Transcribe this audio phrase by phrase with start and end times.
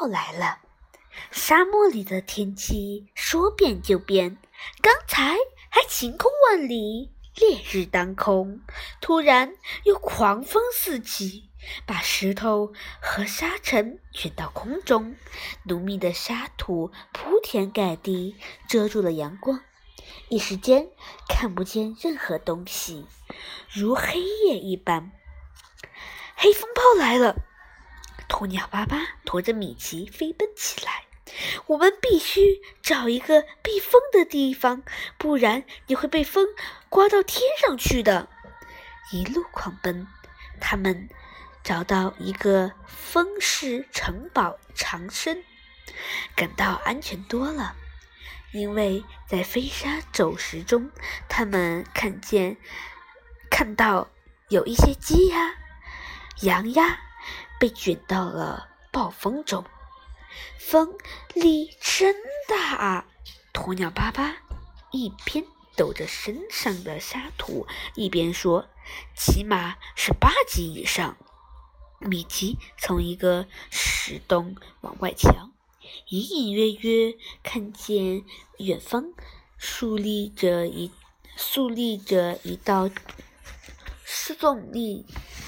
[0.00, 0.60] 暴来了。
[1.30, 4.38] 沙漠里的天气说变就变，
[4.80, 5.36] 刚才
[5.68, 8.62] 还晴空万里，烈日当空，
[9.02, 9.52] 突然
[9.84, 11.50] 又狂风四起，
[11.84, 15.16] 把石头和沙尘卷到空中，
[15.64, 19.60] 浓密的沙土铺天盖地，遮住了阳光，
[20.30, 20.88] 一时间
[21.28, 23.04] 看不见任何东西，
[23.70, 25.12] 如黑夜一般。
[26.36, 27.36] 黑风暴来了，
[28.30, 31.04] 鸵鸟爸爸驮着米奇飞奔起来。
[31.66, 34.82] 我们必须找一个避风的地方，
[35.18, 36.46] 不然你会被风
[36.88, 38.28] 刮到天上去的。
[39.12, 40.06] 一路狂奔，
[40.60, 41.08] 他们
[41.62, 45.44] 找到一个风势城堡藏身，
[46.34, 47.74] 感到安全多了。
[48.52, 50.90] 因为在飞沙走石中，
[51.28, 52.56] 他们看见
[53.50, 54.08] 看到
[54.48, 55.54] 有一些鸡呀、
[56.40, 57.00] 羊呀
[57.60, 59.64] 被卷到了暴风中。
[60.58, 60.96] 风
[61.34, 62.16] 力真
[62.48, 63.06] 大啊！
[63.52, 64.36] 鸵鸟巴巴
[64.90, 65.44] 一边
[65.76, 68.66] 抖着身上的沙土，一边说
[69.14, 71.16] ：“起码是八级以上。”
[72.00, 75.50] 米奇从一个石洞往外瞧，
[76.08, 78.24] 隐隐约约看见
[78.58, 79.12] 远方
[79.58, 80.90] 竖立着一
[81.36, 82.88] 竖立着一道
[84.10, 85.06] 耸立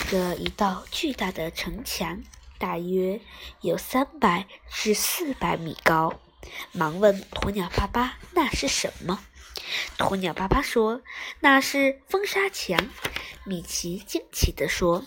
[0.09, 2.23] 着一道巨大的城墙。
[2.59, 3.21] 大约
[3.61, 6.21] 有三百至四百米高，
[6.71, 9.19] 忙问鸵鸟爸爸：“那是什么？”
[9.99, 11.03] 鸵鸟爸爸说
[11.41, 12.89] ：“那是风沙墙。”
[13.43, 15.05] 米奇惊奇地说：“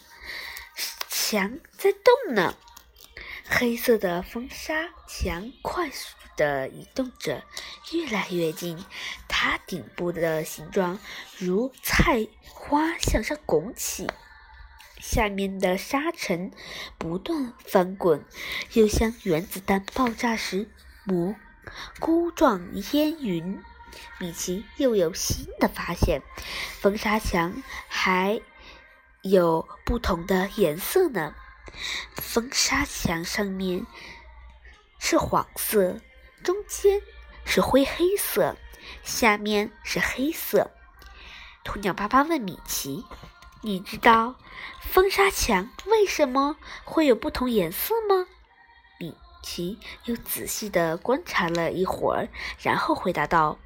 [1.08, 2.58] 墙在动呢！”
[3.48, 7.44] 黑色的风沙墙快速的移动着，
[7.92, 8.84] 越来越近。
[9.28, 11.00] 它顶部的形状
[11.38, 14.08] 如菜花向上拱起。
[15.00, 16.52] 下面的沙尘
[16.98, 18.26] 不断翻滚，
[18.74, 20.68] 又像原子弹爆炸时
[21.04, 21.36] 蘑
[22.00, 23.62] 菇状烟云。
[24.20, 26.22] 米奇又有新的发现：
[26.80, 28.42] 风沙墙还
[29.22, 31.36] 有不同的颜色呢。
[32.16, 33.86] 风沙墙上面
[34.98, 36.00] 是黄色，
[36.46, 37.02] 中间
[37.44, 38.56] 是灰黑色，
[39.04, 40.70] 下面是黑色。
[41.64, 43.04] 鸵鸟爸爸问米奇。
[43.64, 44.36] 你知道
[44.80, 48.28] 风沙墙为什么会有不同颜色吗？
[49.00, 52.30] 米奇又仔细地观察了一会儿，
[52.62, 53.58] 然后回答道：“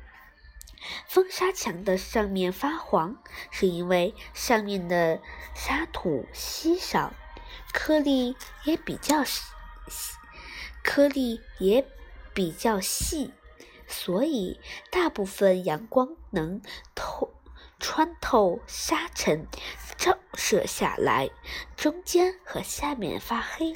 [1.06, 3.18] 风沙墙的上面发黄，
[3.51, 5.19] 是因为上面的
[5.53, 7.12] 沙土稀少，
[7.73, 9.44] 颗粒也比较细，
[10.81, 11.85] 颗粒也
[12.39, 13.33] 比较细，
[13.85, 16.61] 所以大部分阳光能
[16.95, 17.33] 透。”
[17.81, 19.45] 穿透沙尘，
[19.97, 21.29] 照射下来，
[21.75, 23.73] 中间和下面发黑，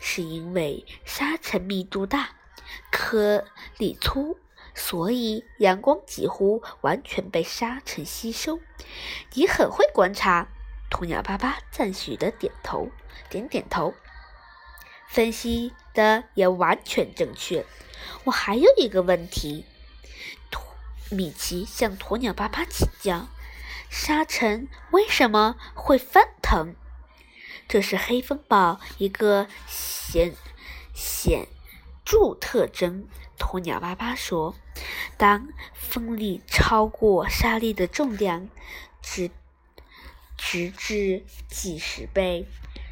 [0.00, 2.36] 是因为沙尘密度大，
[2.92, 3.44] 颗
[3.78, 4.36] 粒粗，
[4.74, 8.60] 所以阳光几乎完全被沙尘吸收。
[9.34, 10.48] 你很会观察，
[10.90, 12.88] 鸵鸟爸爸赞许的点头，
[13.30, 13.94] 点点头，
[15.08, 17.64] 分析的也完全正确。
[18.24, 19.64] 我还有一个问题，
[21.10, 23.28] 米奇向鸵鸟爸爸请教。
[23.88, 26.74] 沙尘为什么会翻腾？
[27.68, 30.34] 这是黑风暴一个显
[30.94, 31.46] 显
[32.04, 33.08] 著特征。
[33.38, 34.56] 鸵鸟爸爸说
[35.16, 38.48] ：“当风力超过沙粒的重量，
[39.00, 39.30] 直
[40.36, 42.46] 直至几十倍、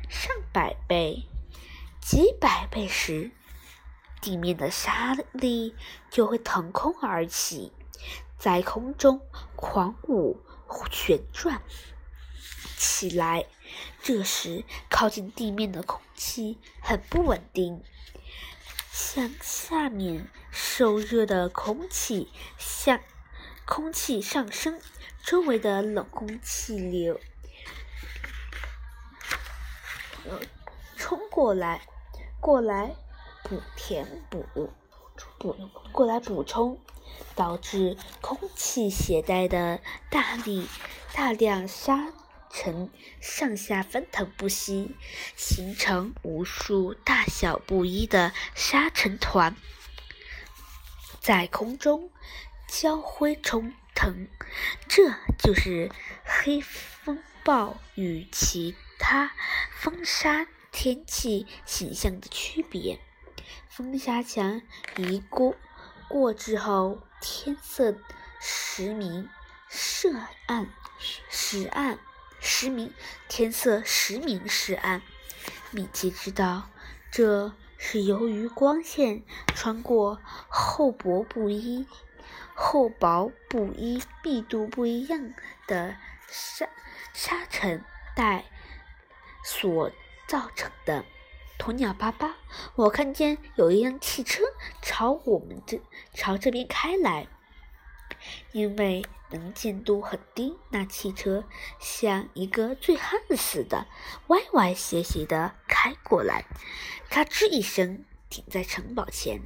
[0.08, 1.24] 上百倍、
[2.00, 3.32] 几百倍时，
[4.24, 5.76] 地面的沙粒
[6.10, 7.72] 就会腾空而起，
[8.38, 9.20] 在空中
[9.54, 10.40] 狂舞。”
[10.90, 11.60] 旋转
[12.78, 13.46] 起来，
[14.02, 17.82] 这时靠近地面的空气很不稳定，
[18.90, 23.00] 向下面受热的空气向
[23.66, 24.80] 空气上升，
[25.22, 27.20] 周围的冷空气流
[30.96, 31.86] 冲过来，
[32.40, 32.96] 过来
[33.44, 34.44] 补填补
[35.38, 35.56] 补
[35.92, 36.80] 过来补充。
[37.36, 39.80] 导致空气携带的
[40.10, 40.66] 大力
[41.12, 42.12] 大量沙
[42.50, 44.96] 尘上下翻腾不息，
[45.36, 49.54] 形成无数大小不一的沙尘团，
[51.20, 52.10] 在空中
[52.68, 54.28] 交辉冲腾。
[54.88, 55.90] 这就是
[56.24, 59.32] 黑风暴与其他
[59.72, 62.98] 风沙天气形象的区别。
[63.76, 64.62] 风沙墙
[64.94, 65.56] 一过。
[66.06, 67.96] 过之后，天色
[68.38, 69.28] 时明
[69.68, 70.14] 时
[70.46, 70.68] 暗，
[71.28, 71.98] 时暗
[72.38, 72.94] 时明，
[73.26, 75.02] 天色时明时暗。
[75.72, 76.68] 米奇知道
[77.10, 79.24] 这是由于光线
[79.56, 81.88] 穿过厚薄不一、
[82.54, 85.34] 厚薄不一、密度不一样
[85.66, 85.96] 的
[86.28, 86.68] 沙
[87.12, 87.84] 沙尘
[88.14, 88.44] 带
[89.42, 89.90] 所
[90.28, 91.04] 造成的。
[91.58, 92.36] 鸵鸟爸爸，
[92.74, 94.42] 我看见有一辆汽车
[94.82, 95.80] 朝我们这
[96.12, 97.26] 朝这边开来。
[98.52, 101.44] 因为能见度很低，那汽车
[101.78, 103.86] 像一个醉汉似的
[104.28, 106.44] 歪歪斜斜的开过来，
[107.10, 109.40] 嘎吱一声停在城堡前。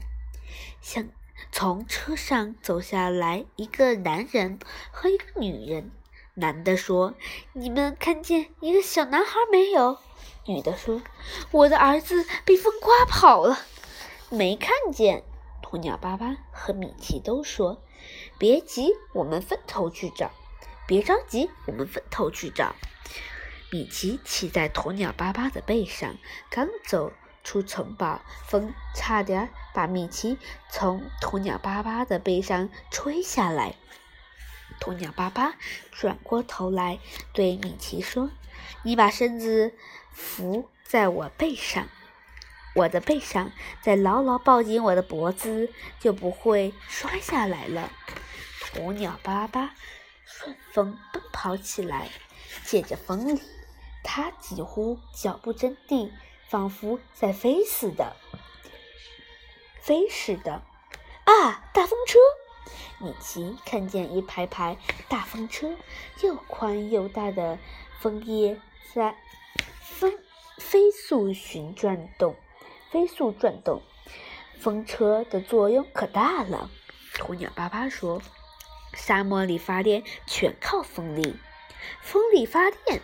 [0.81, 1.08] 像
[1.50, 4.58] 从车上走下来一个男人
[4.90, 5.90] 和一个女人。
[6.34, 7.14] 男的说
[7.52, 9.99] ：“你们看见一个小男孩没有？”
[10.49, 11.03] 女的说
[11.53, 13.59] ：“我的儿子被风刮跑了。”
[14.31, 15.23] 没看见。
[15.62, 17.83] 鸵鸟爸爸和米奇都说。
[18.39, 20.31] 别急，我们分头去找。
[20.87, 22.75] 别着急，我们分头去找。
[23.71, 26.17] 米奇骑在鸵鸟巴巴的背上，
[26.49, 27.12] 刚走
[27.44, 30.39] 出城堡，风差点把米奇
[30.71, 33.75] 从鸵鸟巴巴的背上吹下来。
[34.81, 35.56] 鸵鸟巴巴
[35.91, 36.99] 转过头来
[37.35, 38.31] 对米奇说
[38.85, 39.75] ：“你把身子
[40.19, 41.88] 伏在我背上，
[42.75, 47.91] 我的背上，再牢牢抱紧我的脖子，就不会摔下来了。”
[48.75, 49.75] 鸵鸟巴巴
[50.25, 52.09] 顺风奔跑起来，
[52.65, 53.41] 借着风力，
[54.03, 56.12] 它几乎脚不沾地，
[56.49, 58.17] 仿佛在飞似的。
[59.81, 60.62] 飞似的！
[61.25, 62.19] 啊，大风车！
[62.99, 64.76] 米奇看见一排排
[65.09, 65.76] 大风车，
[66.23, 67.59] 又宽又大的
[68.00, 68.61] 枫叶
[68.93, 69.17] 在
[70.70, 72.37] 飞速旋转动，
[72.91, 73.81] 飞速转动。
[74.61, 76.70] 风车的作用可大了。
[77.15, 78.20] 鸵鸟巴巴说。
[78.93, 81.37] 沙漠里发电全靠风力，
[82.03, 83.00] 风力发电。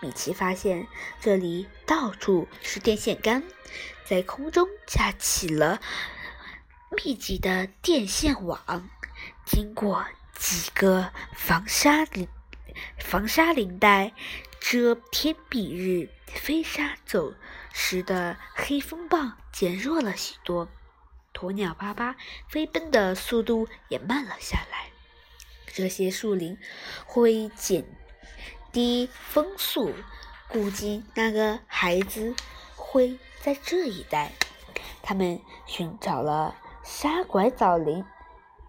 [0.00, 0.86] 米奇发现
[1.20, 3.42] 这里到处是电线杆，
[4.06, 5.80] 在空中架起了
[6.90, 8.88] 密集的电线网，
[9.44, 10.04] 经过
[10.34, 12.28] 几个防沙林
[12.98, 14.12] 防沙林带，
[14.62, 16.08] 遮天蔽日。
[16.34, 17.34] 飞沙走
[17.74, 20.66] 石的黑风暴减弱了许多，
[21.34, 22.16] 鸵鸟巴巴
[22.48, 24.86] 飞奔的速度也慢了下来。
[25.66, 26.56] 这些树林
[27.04, 27.84] 会减
[28.72, 29.92] 低风速，
[30.48, 32.34] 估计那个孩子
[32.76, 34.32] 会在这一带。
[35.02, 38.02] 他们寻找了沙拐枣林，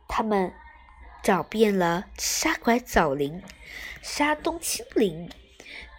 [0.10, 0.54] 他们
[1.24, 3.42] 找遍了沙拐枣林、
[4.01, 5.31] 沙冬青林，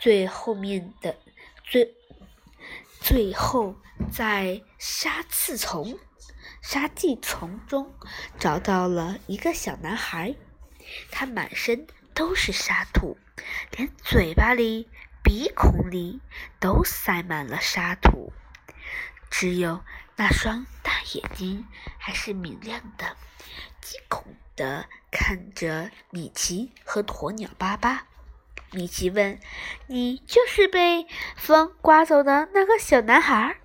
[0.05, 1.17] 最后面的
[1.65, 1.95] 最
[3.01, 3.75] 最后
[4.13, 5.99] 在沙刺丛、
[6.61, 7.91] 沙地丛中
[8.39, 10.37] 找到了一个小男孩。
[11.11, 13.17] 他满身都是沙土，
[13.71, 14.91] 连嘴巴里、
[15.23, 16.21] 鼻孔里
[16.61, 18.31] 都塞满了沙土，
[19.31, 19.83] 只有
[20.17, 21.67] 那双大眼睛
[21.97, 23.17] 还是明亮的，
[23.81, 28.07] 惊恐的看着米奇和鸵鸟巴巴。
[28.75, 29.39] 米奇问
[29.87, 31.07] ：“你就是被
[31.37, 33.57] 风刮走的那个小男孩？”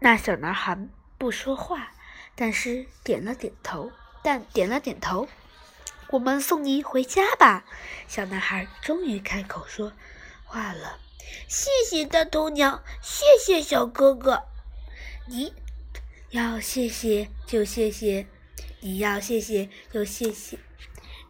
[0.00, 0.78] 那小男孩
[1.18, 1.92] 不说话，
[2.34, 3.90] 但是点了点头，
[4.22, 5.28] 但点了点头。
[6.10, 7.64] 我们送你回家吧，
[8.06, 9.92] 小男孩终于开口说
[10.44, 11.00] 话了。
[11.48, 14.44] 谢谢大头鸟，谢谢小哥哥。
[15.26, 15.52] 你
[16.30, 18.26] 要谢谢就谢谢，
[18.80, 20.58] 你要谢谢就谢谢，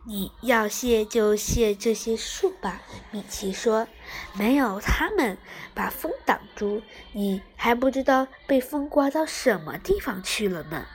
[0.09, 2.81] 你要谢就谢这些树吧。
[3.11, 3.89] 米奇说
[4.39, 5.37] ：“没有它们
[5.75, 6.81] 把风挡住，
[7.13, 10.87] 你还不知道被风刮到什么地方去了呢。”